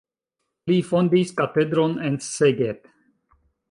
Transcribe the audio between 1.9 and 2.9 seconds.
en Szeged.